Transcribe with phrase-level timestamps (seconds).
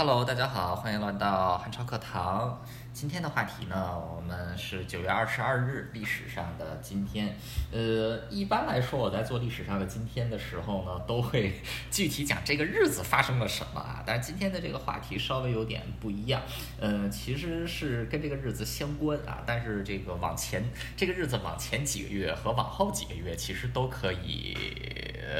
[0.00, 2.56] Hello，大家好，欢迎来到汉超课堂。
[2.98, 7.32] 今天的话题呢，我们是九月二十二日，历史上的今天。
[7.70, 11.52] 呃，一般来说，我在做历史上的今天的时候呢，都会
[11.92, 14.02] 具体讲这个日子发生了什么啊。
[14.04, 16.42] 但是今天的这个话题稍微有点不一样，
[16.80, 20.64] 嗯，其实是跟这个日子相关啊，但是这个往前
[20.96, 24.58] 这个日子往前几个月和往后几个月，其实都可以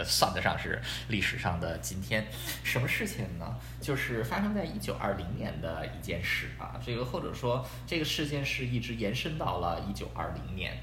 [0.04, 2.25] 算得上是历史上的今天。
[2.62, 3.56] 什么事情呢？
[3.80, 7.47] 就是发生在一九二零年的一件事啊，这个或者说。
[7.48, 10.76] 说这个事件是一直延伸到了一九二零年，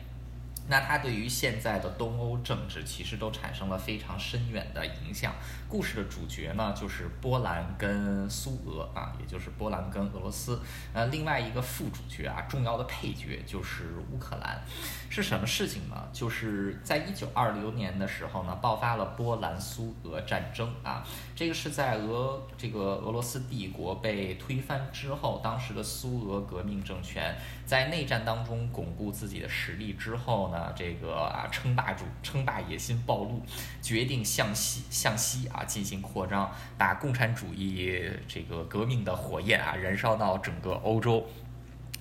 [0.68, 5.34] 那它对于现在的东欧政治其实都产生了非常深远的影响。
[5.68, 10.62] 故事的主角呢，就是波兰跟苏俄啊，也就是波兰跟俄罗斯。
[10.94, 14.62] 呃，另外一个副主角啊，重要的配角就是乌克兰。
[15.10, 15.96] 是什么事情呢？
[16.12, 21.06] 就是在一九二零年的时候呢，爆发了波兰苏俄战争啊。
[21.36, 33.42] 这个是在俄这个俄罗斯帝国被推翻之后，当时的苏俄革命政权在内战当中巩固自己的实力之后呢，啊这个啊称霸主称霸野心暴露，
[33.82, 41.28] 决定向西向西啊进行扩张，把共产主义这个革命的火焰啊燃烧到整个欧洲。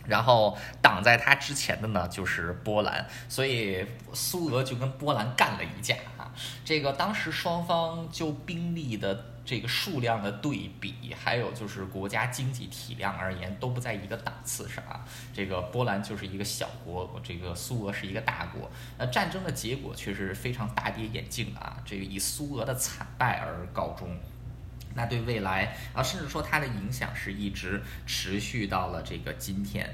[0.07, 6.31] 然后挡在他之前的呢，就是波兰，所以苏俄就跟波兰干了一架啊。
[6.63, 9.15] 这个当时双方就兵力的
[9.45, 15.05] 这个数量的对比，还有就是国家经济体量而言，都不在一个档次上啊。
[15.33, 18.71] 这个波兰就是一个小国，这个苏俄是一个大国。
[18.99, 24.17] 那战争的结果却是非常大跌眼镜啊，这个以苏俄的惨败而告终。
[24.95, 29.93] 那对未来啊，甚至说它的影响是一直持续到了这个今天。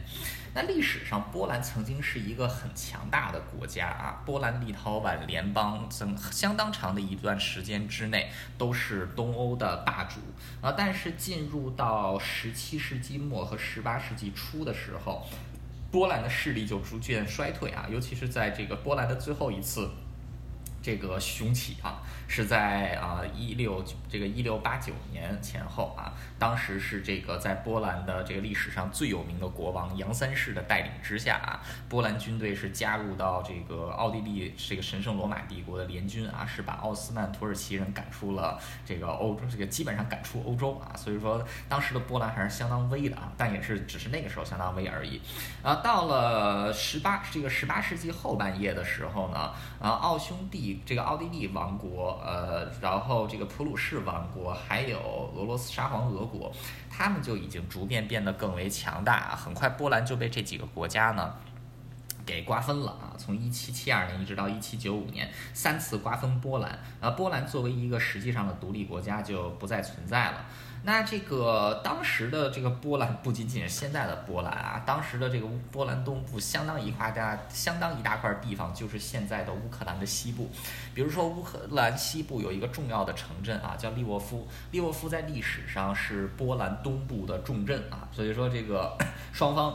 [0.53, 10.20] 那历史上，波兰曾经是一个很强大的国家啊，波兰立陶宛联邦曾相当长的一段时间之内都是东欧的霸主
[10.61, 10.75] 啊。
[10.77, 15.25] 但是进入到十七世纪末和十八世纪初的时候，
[15.91, 19.89] 波兰的势力就逐渐衰退啊，尤其是在这个波兰的最后一次。
[20.83, 22.01] 这个雄起啊，
[22.33, 31.58] 是在啊一六这个一六八九年前后啊，当时是这个在波兰的这个历史上最有名的国王杨三世的带领之下啊，
[31.89, 45.20] 波兰军队是加入到这个奥地利这个神圣罗马帝国的联军啊，是把奥斯曼土耳其人赶出了这个欧洲，这个基本上赶出欧洲啊，所以说当时的波兰还是相当威的啊，但也是只是那个时候相当威而已。
[45.64, 50.61] 啊，到了十八这个十八世纪后半叶的时候呢，啊奥匈帝。
[50.86, 56.53] 这个奥地利王国，呃，然后这个普鲁士王国，还有俄罗斯沙皇俄国，
[56.91, 59.35] 他们就已经逐渐变得更为强大。
[59.36, 61.35] 很快，波兰就被这几个国家呢
[62.25, 63.17] 给瓜分了啊！
[63.17, 70.45] 从一七七二年一直到一七九五年，三次瓜分波兰，而，波兰作为一个实际上的独立国家就不再存在了。
[70.83, 80.51] 那这个当时的这个波兰不仅仅是现在的波兰啊，当时的这个波兰东部相当一块大，相当一大块地方就是现在的乌克兰的西部。
[80.95, 84.48] 比如说乌克兰西部有一个重要的城镇啊，叫利沃夫。
[84.70, 88.97] 利沃夫在历史上是波兰东部的重镇啊，所以说这个
[89.33, 89.74] 双方。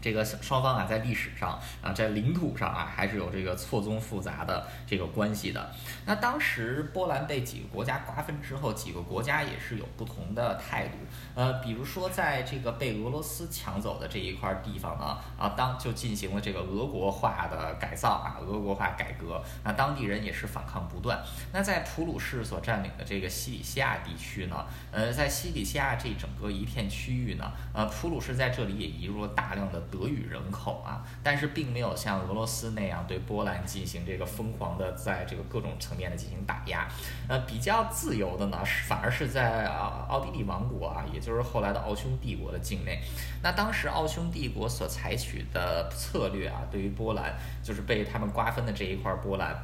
[0.00, 5.70] 这个双方啊，在历史上啊，在领土上啊，还是有这个错综复杂的这个关系的。
[6.04, 10.98] 那当时波兰被几个国家瓜分之后，几个国家也是有不同的态度。
[11.34, 19.42] 呃，比如说在这个被俄罗斯抢走的这一块地方呢，啊，当就进行了这个俄国化的改造啊，俄国化改革。
[19.64, 21.18] 那当地人也是反抗不断。
[21.52, 29.82] 那在普鲁士所占领的这个西里西亚地区呢，呃，在西里西亚这整个一片区域呢，呃，普鲁士在这里也移入了大量的。
[29.90, 36.88] 德语人口啊，但是并没有像俄罗斯那样对波兰进行这个疯狂的在这个各种层面的进行打压。
[37.28, 43.00] 呃，比较自由的呢，反而是在啊奥地利王国啊，也就是后来的奥匈帝国的境内。
[43.42, 49.54] 那当时奥匈帝国所采取的策略啊，对于波兰就是被他们瓜分的这一块波兰，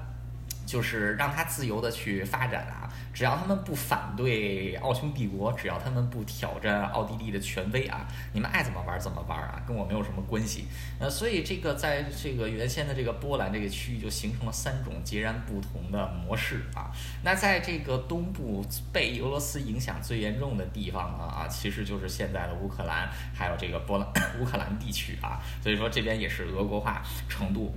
[0.72, 2.88] 就是让他自由的去发展啊。
[3.12, 10.64] 只要他们不反对奥匈帝国，只要他们不挑战奥地利的权威啊，你们爱怎么玩怎么玩啊，跟我没有什么关系。
[10.98, 16.90] 呃，所以这个在这个原先的这个波兰这个区域就形成了三种截然不同的模式啊。
[17.22, 24.08] 那在这个东部被俄罗斯影响最严重的地方呢啊，其实就是现在的乌克兰，还有这个波兰
[24.40, 25.38] 乌克兰地区啊。
[25.62, 27.74] 所以说这边也是俄国化程度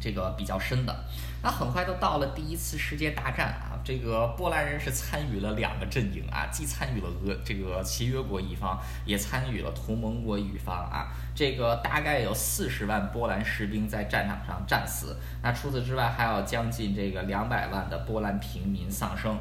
[0.00, 1.04] 这个比较深的。
[1.42, 3.67] 那很快就到了第一次世界大战啊。
[3.84, 11.08] 这个波兰人是参与了两个阵营啊，既参与了俄这个协约国一方，也参与了同盟国一方啊。
[11.34, 19.38] 这个大概有四十万波兰士兵在战场上战死，那除此之外还有将近这个两百万的波兰平民丧生。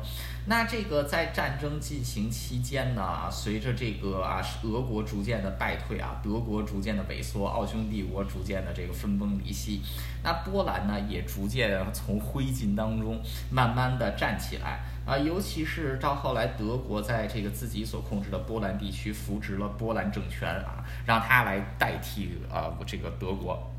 [0.50, 9.82] 那这个在战争进行期间呢，随着这个啊俄国逐渐的败退啊，德国逐渐的萎缩，奥匈帝国逐渐的这个分崩离析，
[10.24, 13.20] 那波兰呢也逐渐从灰烬当中
[13.52, 14.80] 慢慢的站站起来。
[15.06, 23.72] 啊，尤其是到后来，德国在这个自己所控制的波兰地区扶植了波兰政权啊，让他来代替啊这个德国，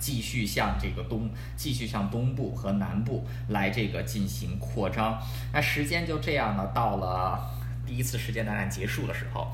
[0.00, 5.16] 继续向这个东，继续向东部和南部来这个进行扩张。
[5.52, 7.48] 那时间就这样呢，到了
[7.86, 9.52] 第一次世界大战结束的时候。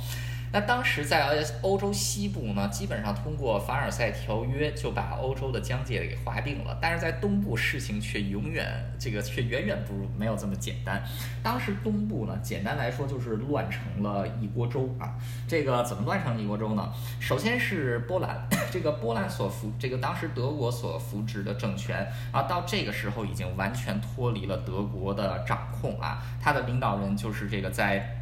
[0.52, 8.66] 那当时在欧洲西部呢，基本上通过凡尔赛条约就把欧洲的疆界给划定了，但是在东部事情却永远
[8.98, 11.00] 这个却远远不如没有这么简单。
[11.40, 15.14] 当时东部呢，简单来说就是乱成了一锅粥啊。
[15.46, 16.92] 这个怎么乱成一锅粥呢？
[17.20, 28.16] 首先是波兰， 这个波兰所扶这个当时德国所扶植的政权啊，到这个时候已经完全脱离了德国的掌控啊，他的领导人就是这个在。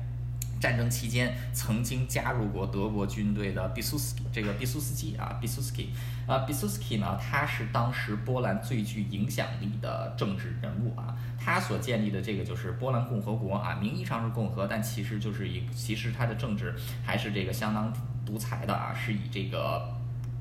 [0.60, 5.90] 战争期间曾经加入过德国军队的比苏斯这个比苏斯基啊，比苏斯基
[6.26, 16.74] 啊，比苏斯基呢，他是当时波兰最具影响力的政治人物啊，他所建立的这个就是波兰共和国啊，名义上是共和，但其实就是一，其实他的政治
[17.04, 17.92] 还是这个相当
[18.26, 19.88] 独裁的啊，是以这个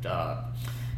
[0.04, 0.44] 呃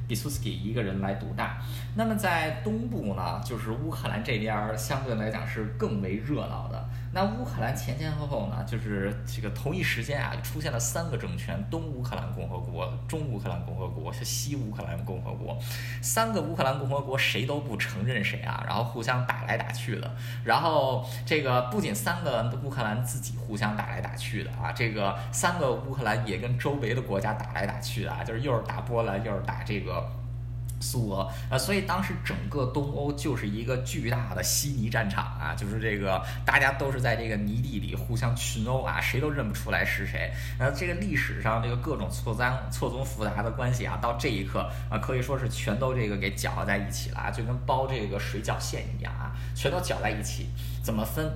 [0.07, 1.62] 比苏斯基一个人来独大。
[1.95, 6.89] 那么在东部呢，就是乌克兰这边相对来讲是更为热闹的。
[7.11, 15.57] 那乌克兰前前后后呢，就是这个同一时间啊，出现了三个政权：东乌克兰共和国、中乌克兰共和国、西乌克兰共和国。
[16.03, 20.15] 三个乌克兰共和国谁都不承认谁啊，然后互相打来打去的。
[20.44, 30.07] 然后这个不仅三个乌克兰自己互相打来打去的啊，这个三个乌克兰也跟周围的国家打来打去的啊，就是又是打波兰，又是打这个。
[30.81, 40.31] 苏俄啊，所以当时整个东欧就是一个巨大的稀泥战场啊，就是这个大家都是在这个泥地里互相群殴啊，谁都认不出来是谁。
[40.58, 50.48] 然后这个历史上这个各种错综错综复杂的关系啊，到这一刻啊，可以说是全都这个给搅在一起了，就跟包这个水饺馅一样啊，全都搅在一起，
[50.84, 51.30] 怎么分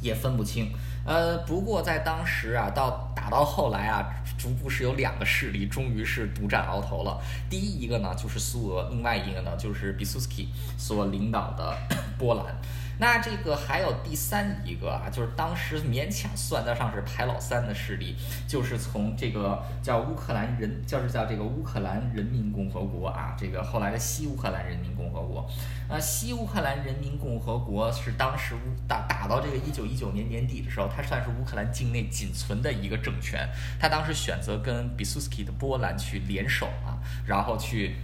[0.00, 0.72] 也分不清。
[1.06, 4.08] 呃，不过在当时啊，到打到后来啊，
[4.44, 7.18] 逐步是有两个势力，终于是独占鳌头了。
[7.48, 11.74] 第一一个呢就是苏俄，另外一个呢就是比苏斯基所领导的
[12.18, 12.54] 波兰。
[12.98, 25.48] 那这个还有第三一个啊，就是当时勉强算得上是排老三的势力，就是从这个叫乌克兰人，就是叫这个乌克兰人民共和国啊，这个后来的西乌克兰人民共和国。
[25.88, 28.58] 呃，西乌克兰人民共和国是当时乌
[28.88, 33.48] 打打到这个一九一九年年底的时候，它算是乌克兰境内仅存的一个政权。
[33.80, 36.96] 他当时选择跟比苏斯基的波兰去联手啊，
[37.26, 37.96] 然后去。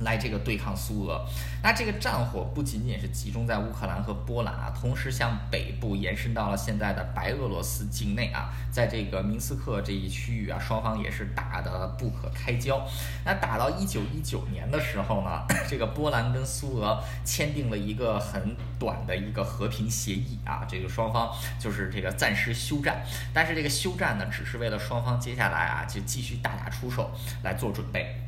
[0.00, 1.20] 来这个对抗苏俄，
[1.62, 12.80] 那这个战火不仅仅是集中在乌克兰和波兰啊，同时向北部延伸到了现在的白俄罗斯境内啊，在这个明斯克这一区域啊，双方也是打得不可开交。
[13.24, 23.02] 那打到一九一九年的时候呢， 这个波兰跟苏俄签订了一个很短的一个和平协议啊，这个双方就是这个暂时休战，
[23.34, 27.10] 但是这个休战呢，只是为了双方接下来啊就继续大打出手
[27.42, 28.27] 来做准备。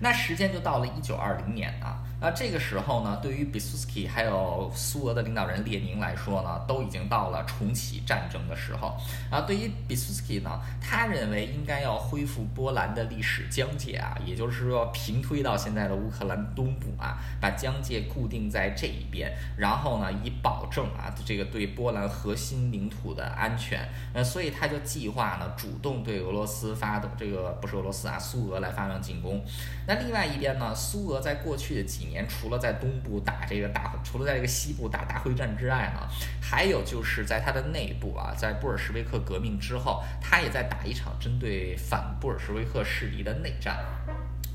[0.00, 8.96] 那时间就到了一九二零年啊，那这个时候呢，对于比苏斯基还有苏俄的领导人列宁来说呢，都已经到了重启战争的时候
[9.30, 9.42] 啊。
[9.42, 23.86] 对于比苏斯基呢，他认为应该要恢复波兰的历史疆界啊，也就是说平推到现在的乌克兰东部啊，把疆界固定在这一边，然后呢，以保证啊这个对波兰核心领土的安全。
[24.14, 29.44] 呃，所以他就计划呢，主动对俄罗斯发动这个不是俄罗斯啊，苏俄来发动进攻。
[29.86, 30.74] 那另外一边呢？
[30.74, 36.08] 苏俄在过去的几年，除了在东部打这个大，除了在这个西部打大会战之外呢，
[36.40, 43.76] 还有就是在他的内部啊，在布尔什维克革命之后，他也在打一场针对反布尔什维克势力的内战。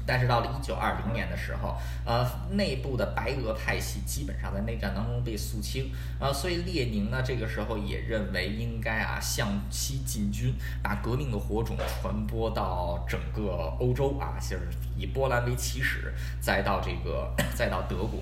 [0.05, 14.67] 但是到了一九二零年的时候，呃，内部的白俄派系基本上在内战当中被肃清，呃，所以列宁呢这个时候也认为应该啊向西进军，把革命的火种传播到整个欧洲啊，就是
[14.97, 18.19] 以波兰为起始，再到这个再到德国。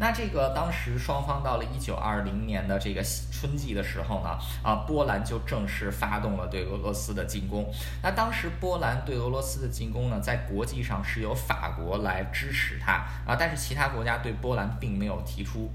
[0.00, 7.70] 那这个当时双方到了一九二零年的这个春季的时候呢，啊，波兰就正式发动了对俄罗斯的进攻。
[8.02, 12.92] 那当时波兰对俄罗斯的进攻呢，在国际上是由法国来支持它
[13.26, 15.70] 啊，但是其他国家对波兰并没有提出。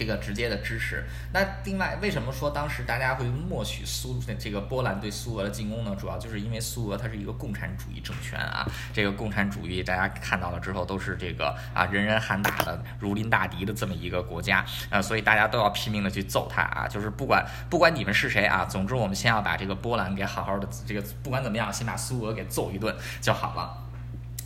[0.00, 1.04] 这个直接的支持。
[1.34, 5.94] 那另外，为什么说当时大家会默许苏这个波兰对苏俄的进攻呢？
[6.00, 23.89] 主要就是因为苏俄它是一个共产主义政权啊，这个共产主义大家看到了之后都是这个啊人人喊打的如临大敌的这么一个国家啊，所以大家都要拼命的去揍他啊，就是不管不管你们是谁啊，总之我们先要把这个波兰给好好的这个不管怎么样，先把苏俄给揍一顿就好了。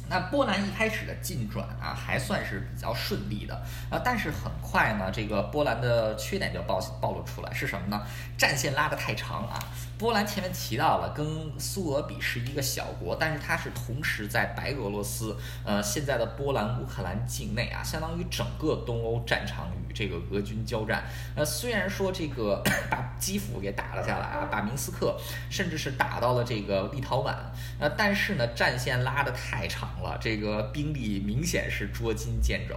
[0.09, 3.55] 那波兰一开始的进转啊，还算是比较顺利的
[3.91, 8.01] 啊，但是很快呢，这个波兰的缺点就暴暴露出来，是什么呢？
[8.37, 9.59] 战线拉得太长啊。
[9.97, 11.27] 波兰前面提到了，跟
[11.59, 21.05] 苏俄比是一个小国，但是它是同时在白俄罗斯，呃，现在的波兰、乌克兰境内啊，相当于整个东欧战场与这个俄军交战。
[21.37, 25.17] 呃，虽然说这个 把基辅给打了下来啊，把明斯克
[25.49, 27.33] 甚至是打到了这个立陶宛，
[27.79, 32.75] 呃，但是呢，战线拉得太长了，这个兵力明显是捉襟见肘。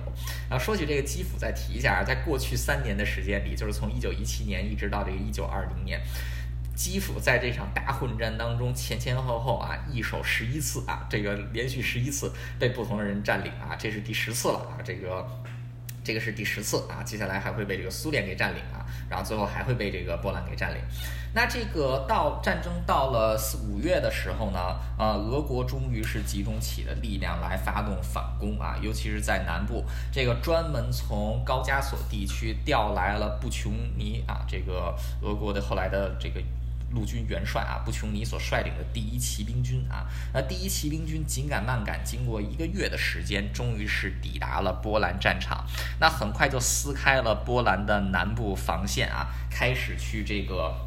[0.50, 6.02] 啊，说起这个基辅，再提一下，在过去三年的时间里，就是从一九一七年一直到这个一九二零年。
[6.76, 15.28] 基辅在这场大混战当中前前后后啊一手十一次啊，这个连续十一次被不同的人占领啊，这是第十次了啊，这个
[16.08, 20.82] 这个是第十次啊，接下来还会被这个苏联给占领啊，然后最后还会被这个波兰给占领。
[21.34, 36.42] 那这个到战争到了四五月的时候呢，呃，俄国终于是集中起了力量来发动反攻啊，尤其是在南部，这个专门从高加索地区调来了布琼尼啊，这个俄国的后来的这个。
[36.91, 45.65] 陆军元帅啊，布琼尼所率领的第一骑兵军啊，那第一骑兵军紧赶慢赶，经过一个月的时间，终于是抵达了波兰战场。
[46.00, 50.87] 那很快就撕开了波兰的南部防线啊，开始去这个。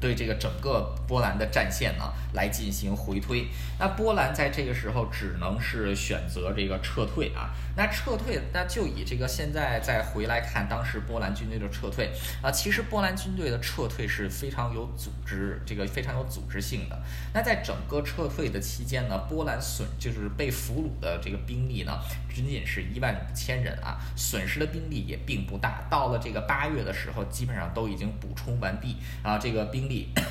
[0.00, 3.46] 对这个整个波兰的战线呢，来进行回推。
[3.78, 7.50] 那波兰在这个时候只能是选择这个撤退啊。
[7.76, 12.10] 那撤退，那就以这个现在再回来看当时波兰军队的撤退
[12.42, 16.98] 啊，其实波兰军队的撤退是非常有组织，这个非常有组织性的。
[17.32, 21.98] 那在整个撤退的期间呢，波兰损就是被俘虏的这个兵力呢，
[22.34, 25.86] 仅仅是一万五千人啊，损失的兵力也并不大。
[25.90, 29.89] 到了这个八月的时候，基本上都已经补充完毕啊，这个兵。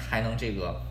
[0.10, 0.82] 还能这个。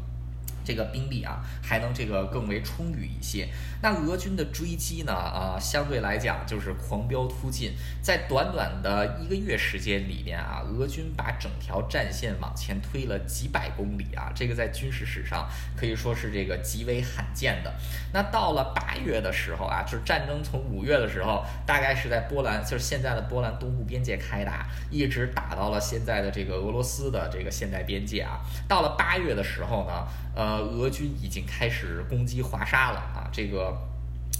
[0.69, 3.49] 这个兵力啊，还能这个更为充裕一些。
[3.81, 7.73] 那俄军的追击呢，啊，相对来讲就是狂飙突进，
[8.03, 17.73] 在短短的一个月时间里面啊，俄军把整条战线往前推了几百公里啊，这个在军事史上可以说是这个极为罕见的。
[18.13, 28.41] 那到了八月的时候啊，就是战争从五月的时候，大概是在波兰，就是现在的波兰东部边界开打，一直打到了现在的这个俄罗斯的这个现代边界啊。
[28.69, 30.07] 到了八月的时候呢，
[30.37, 30.58] 呃。
[30.61, 33.29] 俄军已经开始攻击华沙了啊！
[33.33, 33.77] 这个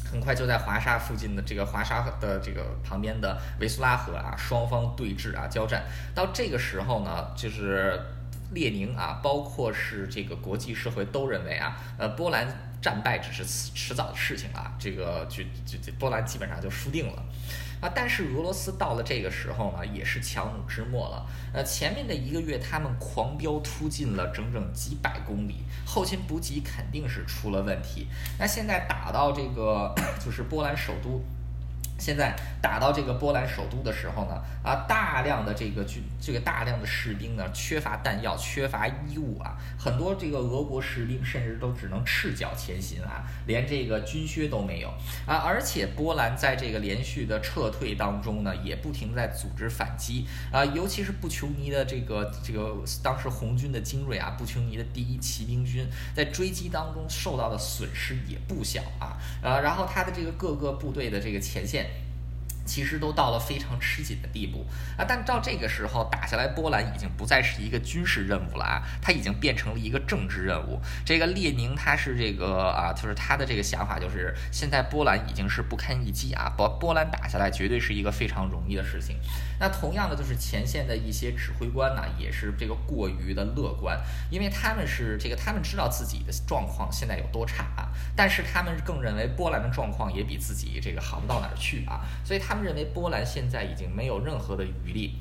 [0.05, 5.85] 很快就在华沙附近的这个华沙的这个旁边的维苏拉河啊，双方对峙啊，交战。
[6.15, 8.01] 到这个时候呢，就是
[8.53, 12.47] 列宁啊，包括是这个国际社会都认为啊，呃，波兰
[12.81, 13.45] 战败只是
[13.75, 17.23] 迟早的事情啊，这个就就波兰基本上就输定了。
[17.81, 21.27] 啊，但是俄罗斯到了这个时候呢，也是强弩之末了。
[21.53, 28.09] 呃，前面的一个月他们狂飙突进了整整几百公里，后勤补给肯定是出了问题。
[28.39, 29.95] 那现在打到这个
[30.25, 31.23] 就是波兰首都。
[31.99, 44.89] 现在打到这个波兰首都的时候呢，啊，大量的这个军，这个大量的士兵呢，缺乏弹药，缺乏衣物啊，很多这个俄国士兵甚至都只能赤脚前行啊，连这个军靴都没有
[45.27, 61.88] 啊，而且波兰在这个连续的撤退当中呢，也不停在组织反击啊，尤其是布琼尼的这个这个当时红军的精锐啊，布琼尼的第一骑兵军在追击当中受到的损失也不小啊，呃，然后他的这个各个部队的这个前线。
[62.69, 64.67] 其实都到了非常吃紧的地步
[64.99, 65.05] 啊！
[65.09, 70.79] 但到这个时候打下来，波兰已经不再是一个军事任务了啊，它已经变成了一个政治任务。
[71.03, 79.19] 这个列宁他是这个啊，就是他的这个想法就是，现在波兰已经是不堪一击啊，波波兰打下来绝对是一个非常容易的事情。
[79.59, 83.99] 那同样的，就是前线的一些指挥官呢，也是这个过于的乐观，
[84.31, 92.58] 因为他们是这个，他们知道自己的状况现在有多差啊，但是他们更认为波兰的状况也比自己这个好不到哪儿去啊，所以他们。
[92.63, 95.19] 认为波兰现在已经没有任何的余力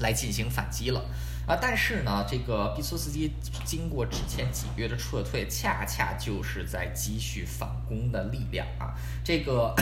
[0.00, 1.04] 来进行反击了
[1.46, 1.58] 啊！
[1.60, 3.32] 但是呢，这个毕苏斯基
[3.64, 8.94] 经过之前几个月的撤退，恰恰就是在积蓄反攻的力量啊！
[9.24, 9.74] 这个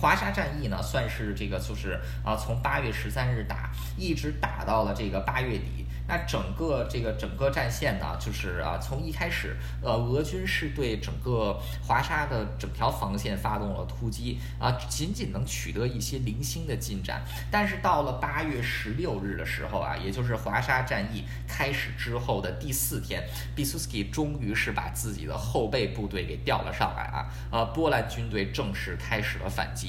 [0.00, 5.86] 华沙战役呢，算是这个就是啊，从八月十三日打，一直打到了这个八月底。
[6.06, 17.22] 那整个这个整个战线呢，就是啊，从一开始，呃，俄军是对整个华沙的整条防线发动了突击啊，仅仅能取得一些零星的进展。
[17.50, 23.24] 但是到了八月十六日的时候啊，也就是华沙战役开始之后的第四天，
[23.56, 29.83] 比苏斯基终于是把自己的后备部队给调了上来啊，呃，波兰军队正式开始了反击。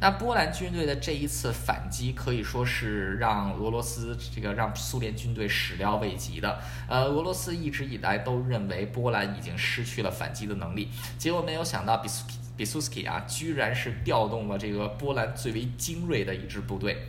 [0.00, 6.60] 那波兰军队的这一次反击可以说是让俄罗斯这个让苏联军队始料未及的。
[6.88, 12.24] 呃，俄罗斯一直以来都认为波兰已经失去了反击的能力，结果没有想到比苏
[12.56, 17.08] 比苏斯基啊，居然是调动了这个波兰最为精锐的一支部队。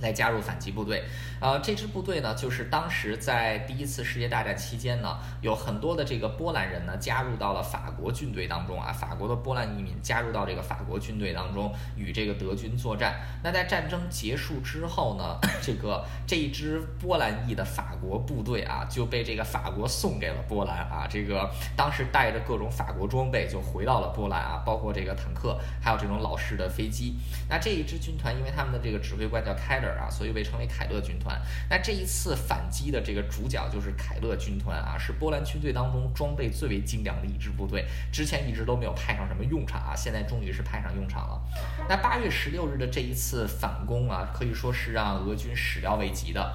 [0.00, 1.04] 来加入反击部队，
[1.42, 13.20] 呃，这支部队呢，就是当时在第一次世界大战期间呢，有很多的这个波兰人呢加入到了法国军队当中啊，法国的波兰移民加入到这个法国军队当中，与这个德军作战。
[13.42, 27.16] 那在战争结束之后呢， 这个这一支波兰裔的法国部队啊，就被这个法国送给了波兰啊，这个当时带着各种法国装备就回到了波兰啊，包括这个坦克，还有这种老式的飞机。
[27.48, 29.92] 那这一支军团，因为他们的这个指挥官叫凯勒。
[29.92, 31.31] 啊，所以被称为凯勒军团。
[31.68, 37.86] 那这一次反击的这个主角就是凯勒军团啊，是波兰军队当中装备最为精良的一支部队。
[38.12, 41.40] 之前一直都没有派上什么用场啊，现在终于是派上用场了。
[41.88, 46.52] 那八月十六日的这一次反攻啊，可以说是让俄军始料未及的。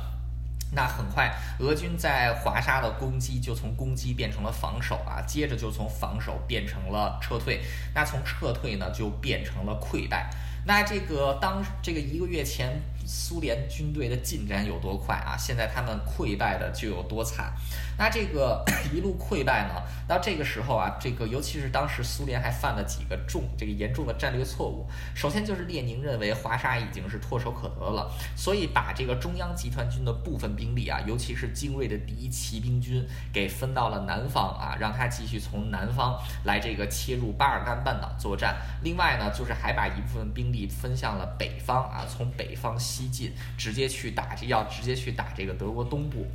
[0.74, 7.62] 那很快，俄军在华沙的攻击就从攻击变成了防守啊，接着就从防守变成了撤退。
[7.96, 10.30] 那从撤退呢，就变成了溃败。
[10.66, 12.82] 那这个当这个一个月前。
[13.08, 15.38] 苏联军队的进展有多快啊？
[15.38, 17.54] 现在他们溃败的就有多惨。
[17.98, 19.82] 那这个 一路溃败呢？
[20.08, 24.86] 到这个时候啊，这个尤其是当时苏联还犯了几个重这个严重的战略错误。
[25.16, 38.58] 首先就是列宁认为华沙已经是唾手可得了，所以把这个中央集团军的部分兵力啊，尤其是精锐的第一骑兵军给分到了南方啊，让他继续从南方来这个切入巴尔干半岛作战。
[38.84, 42.78] 另外呢，就是还把一部分兵力分向了北方啊，从北方。
[42.78, 46.26] 西西进，直接去打这，要直接去打这个德国东部。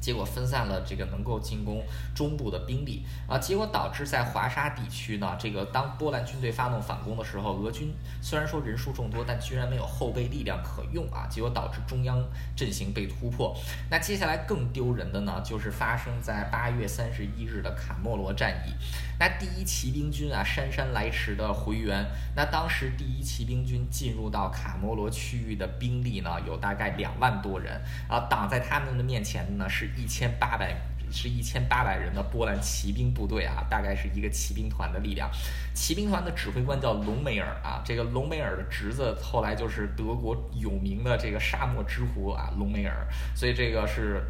[0.00, 7.92] 结果分散了这个能够进攻中部的兵力啊，结果导致在华沙地区呢，这个当波兰军队发动反攻的时候，俄军
[8.22, 12.18] 虽然说人数众多，但居然没有后备力量可用啊，结果导致中央
[12.56, 13.54] 阵型被突破。
[13.90, 18.72] 那接下来更丢人的呢，就是发生在八月三十一日的卡莫罗战役。
[19.18, 22.02] 那第一骑兵军啊，姗姗来迟的回援。
[22.34, 29.89] 那当时第一骑兵军进入到卡莫罗区域的兵力呢，有大概两万多人啊，挡在他们的面前的呢是。
[29.96, 30.74] 一千八百
[31.12, 35.28] 是一千八百人的波兰骑兵部队啊，大概是一个骑兵团的力量。
[35.74, 43.06] 骑兵团的指挥官叫隆美尔啊，这个隆美尔的侄子后来就是德国有名的这个沙漠之狐啊，隆美尔。
[43.34, 44.22] 所以这个是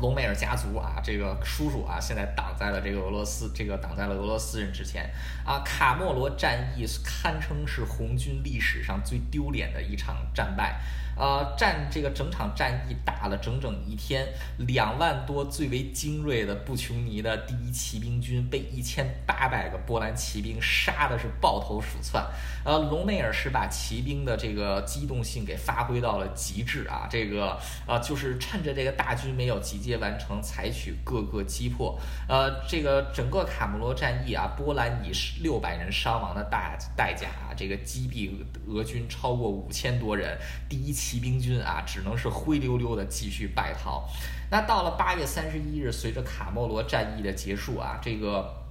[0.00, 5.10] 隆美尔家族啊，这个叔叔啊，现在挡在了这个俄罗斯，这个挡在了俄罗斯人之前
[5.44, 5.60] 啊。
[5.64, 10.80] 卡莫罗战役堪称是红军历史上最丢脸的一场战败。
[11.16, 22.22] 呃，战这个整场战役打了整整一天，两万多最为精锐的布琼尼的第一骑兵军被一千八百个波兰骑兵杀的是抱头鼠窜。
[22.66, 31.98] 呃，隆美尔是把骑兵的这个机动性给发挥到了极致啊，这个呃就是趁着这个大军没有集结完成，采取各个击破。
[32.28, 38.30] 呃，这个整个卡莫罗战役啊，波兰以六百人伤亡的大代价啊，这个击毙
[38.68, 40.36] 俄军超过五千多人，
[40.68, 40.94] 第一。
[41.06, 44.08] 骑兵军啊，只能是灰溜溜的继续败逃。
[44.50, 48.65] 那到了八月三十一日，随着卡莫罗战役的结束啊，这个。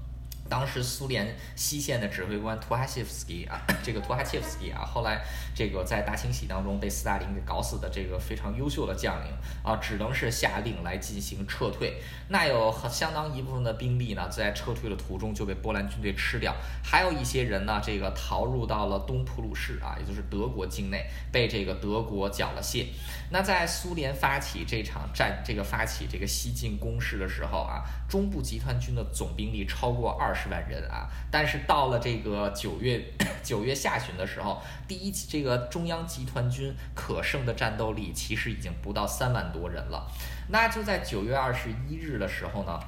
[0.48, 5.24] 当时苏联西线的指挥官图哈切夫斯基啊， 这个图哈切夫斯基啊，后来
[5.56, 9.32] 这个在大清洗当中被斯大林给搞死的这个非常优秀的将领
[9.64, 12.00] 啊，只能是下令来进行撤退。
[12.30, 22.86] 那有相当一部分的兵力呢，在撤退的途中就被波兰军队吃掉，还有一些人呢，这个逃入到了东普鲁士啊，也就是德国境内，被这个德国缴了械。
[23.32, 30.35] 那在苏联发起这场战，这个发起这个西进攻势的时候啊，中部集团军的总兵力超过二。
[30.36, 31.10] 十万人啊！
[31.32, 33.04] 但是到了这个九月
[33.42, 40.06] 九月下旬的时候，第一这个中央集团军可胜的战斗力其实已经不到三万多人了。
[40.50, 42.80] 那就在九月二十一日的时候呢，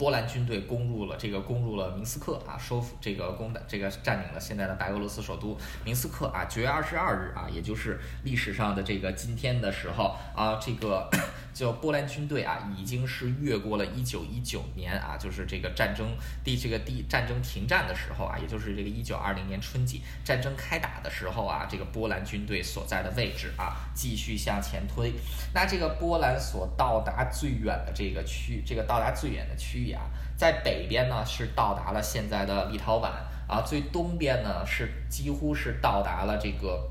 [0.00, 6.46] 波兰军队攻入了这个攻入了明斯克啊，收复这个攻的这个占领了现在的白俄罗斯首都明斯克啊。
[6.46, 11.06] 九月二十二日啊，也就是历史上的这个今天的时候啊，这个
[11.52, 16.08] 就波兰军队啊，已经是越过了一九一九年啊，就是这个战争
[16.42, 25.12] 第这个第战争停战的时候啊，也就是这个一九二零年春季战争开打的时候啊，这个波兰军队所在的位置啊，继续向前推。
[25.52, 29.89] 那这个波兰所到达最远的这个区，这个到达最远的区域。
[30.36, 33.10] 在北边呢是到达了现在的立陶宛
[33.48, 36.88] 啊，最东边呢是几乎是到达了这个。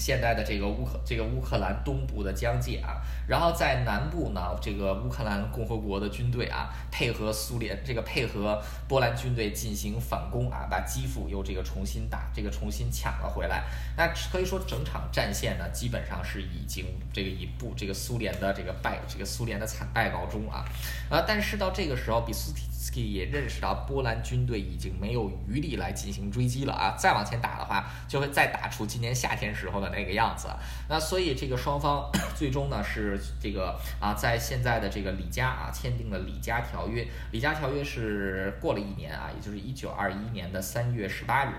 [0.00, 2.96] 现在的这个乌克这个乌克兰东部的疆界啊，
[3.28, 8.58] 然后在南部呢，这个乌克兰共和国的军队啊，配合苏联这个配合
[8.88, 13.64] 波兰军队进行反攻啊，把基辅又这个重新打这个重新抢了回来。
[13.94, 20.64] 那可以说整场战线呢，基本上是已经这个以不这个苏联的这个败这个苏联的惨败告终啊。
[21.10, 29.90] 啊，但是到这个时候，比斯斯基也认识到波兰军队已经没有余力来进行追击了啊，再往前打的话，就会再打出今年夏天时候的。
[29.90, 30.48] 那个样子，
[30.88, 41.50] 那所以这个双方 最终呢是这个啊，在现在的这个里加啊签订了里加条约，里加条约是过了一年啊，也就是一九二一年的三月十八日。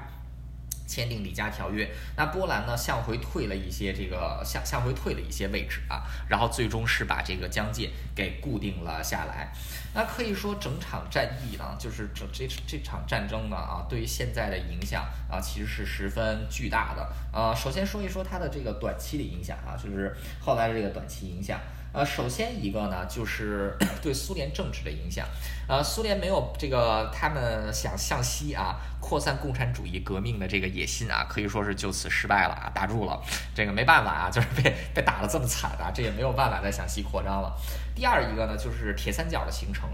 [0.91, 9.54] 签订里加条约，那波兰呢向回退了一些，这个向向回退了一些位置啊，然后最终是把这个疆界给固定了下来。
[9.93, 17.10] 那可以说整场战役呢，就是这这这场战争呢啊，对于现在的影响啊，其实是十分巨大的。
[17.32, 21.58] 呃，首先说一说它的这个短期的影响啊，就是后来的这个短期影响。
[21.93, 25.27] 呃，首先一个呢，就是对苏联政治的影响。
[25.67, 33.21] 呃，苏联没有这个他们想向西啊扩散共产主义革命的这个野心啊，可以说是就此失败了啊，打住了。
[33.54, 37.54] 这个没办法啊，就是被被打得这么惨啊，这也没有办法再向西扩张了。
[37.93, 39.89] 第二一个呢，就是铁三角的形成。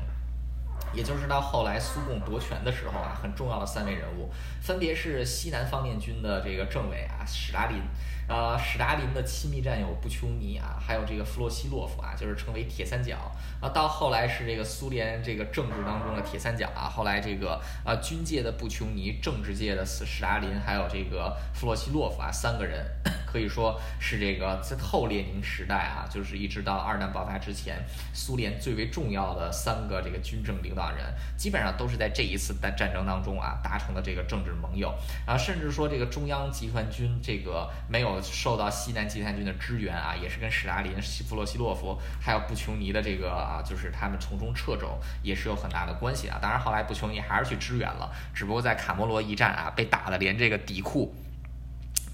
[0.93, 4.31] 也就是到后来苏共夺权的时候啊，很重要的三位人物，
[4.61, 7.77] 分别是西南方面军的这个政委啊，史达林，
[8.27, 13.15] 呃，史达林的亲密战友布丘尼啊，还有这个弗洛西洛夫啊，就是成为铁三角
[13.61, 13.69] 啊。
[13.69, 22.85] 到后来是这个苏联这个政治当中的铁三角啊，后来这个啊军界的布丘尼，政治界的史史达林，还有这个弗洛西洛夫啊，三个人
[23.25, 27.77] 可以说是这个在后列宁时代啊，就是一直到二战爆发之前，
[28.13, 30.87] 苏联最为重要的三个这个军政领导。
[30.87, 31.05] 人
[31.37, 34.93] 基本上都是在这一次的战争当中啊达成的这个政治盟友
[35.25, 46.39] 啊，甚至说这个中央集团军这个没有受到西南集团军的支援啊，也是跟史达林、西弗洛西洛夫还有布琼尼的这个啊，就是他们从中掣肘，也是有很大的关系啊。
[46.41, 51.13] 当然后来布琼尼还是去支援了，只不过在卡莫罗一战啊，被打的连这个底裤。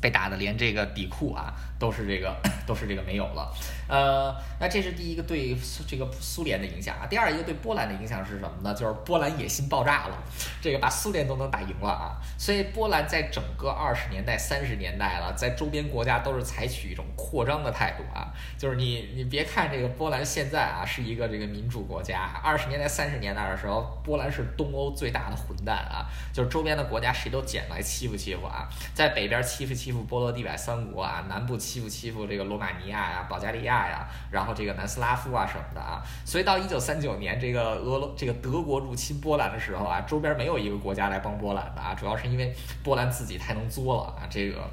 [0.04, 2.36] 被打的连这个底裤啊都是这个
[2.68, 3.50] 都是这个没有了，
[3.88, 5.56] 呃，那这是第一个对
[5.88, 7.08] 这个苏联的影响啊。
[7.10, 8.74] 第二一个对波兰的影响是什么呢？
[8.74, 10.18] 就是波兰野心爆炸了，
[10.62, 12.20] 这个把苏联都能打赢了啊。
[12.38, 18.34] 所以波兰在整个二十年代、三十年代了，在周边国家都是采取一种扩张的态度啊。
[18.58, 29.93] 就是你你别看这个波兰现在啊是一个这个民主国家，二十年代、三十年代的时候，波兰是东欧最大的混蛋啊，就是周边的国家谁都捡来欺负欺负啊，在北边欺负欺。
[29.93, 42.54] 负负波罗的海三国啊，南部欺负欺负这个罗马尼亚呀、保加利亚呀，然后这个南斯拉夫啊什么的啊，所以到一九三九年这个俄罗这个德国入侵波兰的时候啊，周边没有一个国家来帮波兰的啊，主要是因为
[42.84, 44.70] 波兰自己太能作了啊，这个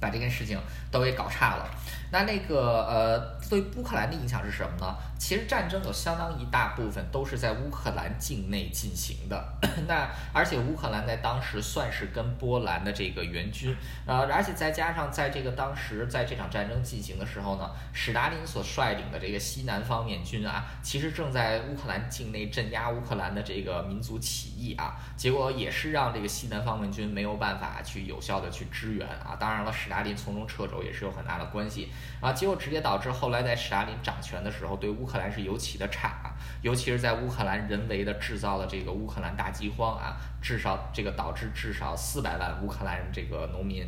[0.00, 0.58] 把这件事情
[0.90, 1.68] 都给搞差了。
[2.10, 3.18] 那那个呃，
[3.48, 4.96] 对乌克兰的影响是什么呢？
[5.18, 9.58] 其实战争有相当一大部分都是在乌克兰境内进行的。
[9.86, 29.36] 那而且乌克兰在当时算是跟波兰的这个援军，呃，而且再加上在这个当时在这场战争进行的时候呢，史达林所率领的这个西南方面军啊，其实正在乌克兰境内镇压乌克兰的这个民族起义啊，结果也是让这个西南方面军没有办法去有效的去支援啊。
[29.38, 31.88] 当然了，史达林从中撤走也是有很大的关系。
[32.20, 43.86] 啊，结果直接导致后来在史达林掌权的时候，对乌克兰是尤其的差，尤其是在乌克兰人为的制造了这个乌克兰大饥荒啊，至少这个导致至少四百万乌克兰这个农民。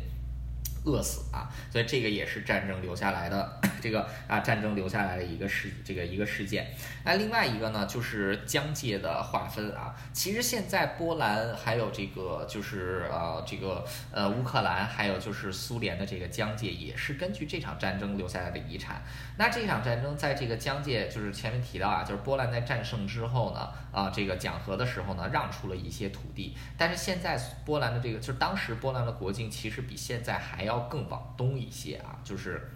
[0.83, 1.47] 饿死啊！
[1.71, 6.73] 所以这个也是战争留下来的 这个啊，战争留下来的一个事，这个一个事件。
[7.05, 9.95] 那另外一个呢，就是疆界的划分啊。
[10.11, 19.03] 其实现在波兰还有这个就是呃这个呃乌克兰，还有就是苏联的这个疆界，也是根据这场战争留下来的遗产。
[19.37, 26.57] 那这场战争在这个疆界，就是前面提到啊，就是波兰在战胜之后呢，啊这个讲和的时候呢，让出了一些土地。
[26.75, 30.70] 但是现在波兰的这个，就是当时波兰的国境其实比现在还要。
[30.71, 32.71] 要更往东一些啊，就是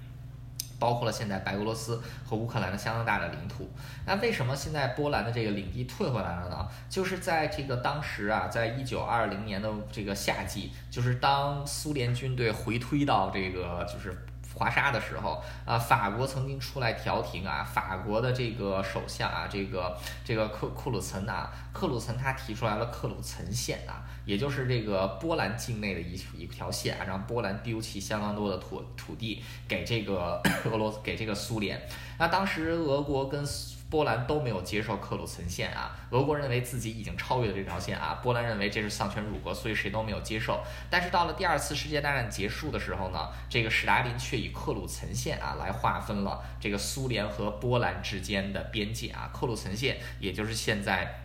[0.78, 3.70] 包括了现在白俄罗斯和乌克兰的相当大的领土。
[4.06, 6.68] 那为什么现在波兰的这个领地退回来了呢？
[6.90, 14.26] 就是在这个当时啊，在一九二零年的这个夏季，就是当苏联军队回推到这个就是。
[14.56, 30.42] 华沙的时候啊，法国曾经出来调停啊，法国的这个首相啊，这个这个克库鲁岑啊，克鲁岑他提出来了克鲁岑线啊，也就是这个波兰境内的一一条线啊，让波兰丢弃相当多的土土地给这个
[30.72, 31.82] 俄罗斯给这个苏联。
[32.18, 33.46] 那当时俄国跟
[33.88, 40.62] 波兰都没有接受克鲁岑线啊，俄国认为自己已经超越了这条线啊，波兰认为这是丧权辱国，所以谁都没有接受。
[40.90, 51.22] 但是到了第二次世界大战结束的时候呢，这个史达林却以克鲁岑线啊来划分了这个苏联和波兰之间的边界啊，克鲁岑线也就是现在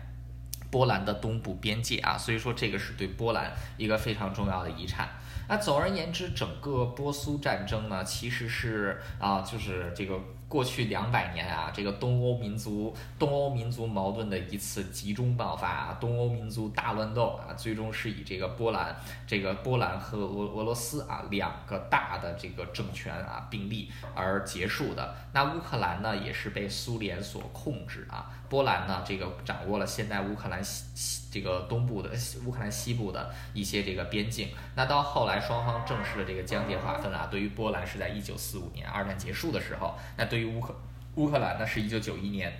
[0.69, 5.09] 波兰的东部边界啊，所以说这个是对波兰一个非常重要的遗产。
[5.49, 10.17] 那总而言之，整个波苏战争呢，其实是啊，就是这个。
[10.51, 18.93] 过去两百年啊，这个东欧民族东欧民族矛盾的一次集中爆发啊，东欧民族大乱斗啊，最终是以这个波兰
[19.25, 25.15] 这个波兰和俄俄罗斯啊两个大的这个政权啊并立而结束的。
[25.31, 32.09] 那乌克兰呢，也是被苏联所控制啊，波兰呢，这个掌握了现在乌克兰西西这个东部的
[32.45, 34.49] 乌克兰西部的一些这个边境。
[34.75, 40.40] 那到后来双方正式的这个疆界划分啊，对于波兰是在一九四五年二战结束的时候，那对。
[40.45, 40.75] 乌克
[41.15, 42.51] 乌克兰呢，是一九九一年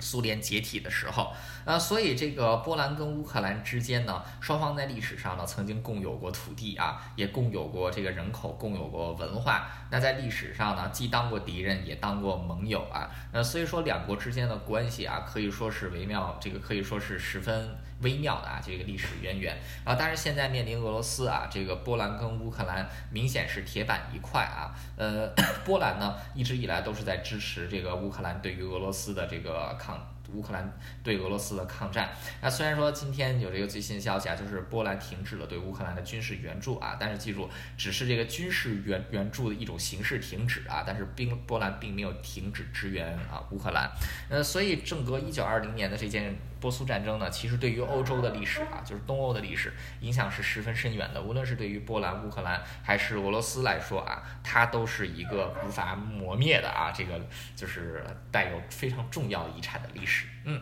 [0.00, 1.32] 苏联解体的时候，
[1.64, 9.68] 呃，所以这个波兰跟乌克兰之间呢，双方在历史上呢曾经共有过土地啊，也共有过这个人口，共有过文化。
[9.90, 13.08] 那在历史上呢，既当过敌人，也当过盟友啊。
[13.32, 17.74] 那所以说两国之间的关系啊，可以说是微妙，这个可以说是十分。
[18.04, 24.70] 微妙的啊，这个历史渊源啊，但是现在面临俄罗斯啊，这个波兰跟乌克兰明显是铁板一块啊。
[24.96, 25.26] 呃，
[25.66, 29.98] 波兰呢一直以来都是在支持这个乌克兰对于俄罗斯的这个抗。
[30.32, 30.72] 乌克兰
[31.04, 32.08] 对俄罗斯的抗战，
[32.40, 43.88] 那虽然说今天有这个最新消息啊，就是波兰停止了对乌克兰的军事援助啊，但是记住，只是这个军事援援助的一种形式停止啊，但是并波兰并没有停止支援啊乌克兰。
[44.28, 51.20] 呃，所以正隔一九二零年的这件波苏战争呢，其实对于欧洲的历史啊，就是东欧的历史影响是十分深远的。
[51.20, 57.20] 无论是对于波兰、乌克兰还是俄罗斯来说啊，它都是一个无法磨灭的啊，这个
[57.54, 60.26] 就是带有非常重要遗产的历史。
[60.44, 60.58] 嗯，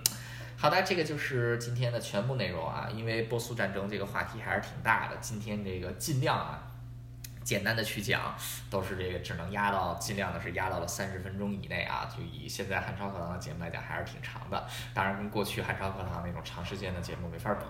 [0.57, 2.89] 好的，这个就是今天的全部内容啊。
[2.93, 6.72] 因为波苏战争这个话题还是挺大的，今天这个尽量啊。
[7.45, 8.35] 简单的去讲，
[8.71, 12.09] 都是这个只能压到尽量的是压到了三十分钟以内啊。
[12.17, 14.67] 就以现在汉超课堂的节目来讲，还是挺长的。
[14.95, 17.65] 当然，跟过去汉超课堂那种长时间的节目没法比。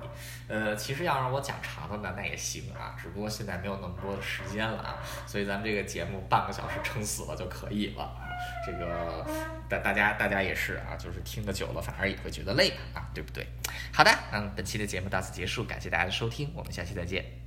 [0.48, 2.94] 呃，其实要让我讲长的呢，那也行啊。
[3.00, 4.98] 只不过现在没有那么多的时间了啊。
[5.26, 8.28] 所以咱们这个节目半个小时撑死了就可以了啊。
[8.66, 9.26] 这个
[9.68, 13.46] 大大家大家也是啊，就是听得久了反而也会觉得累啊，对不对？
[13.92, 17.41] 好的，嗯，本期的节目到此结束，感谢大家的收听，我们下期再见。